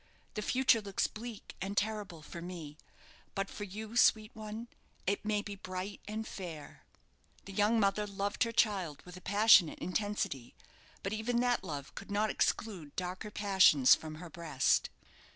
[0.33, 2.75] The future looks bleak and terrible for me;
[3.35, 4.67] but for you, sweet one,
[5.05, 6.81] it may be bright and fair."
[7.45, 10.55] The young mother loved her child with a passionate intensity;
[11.03, 14.89] but even that love could not exclude darker passions from her breast.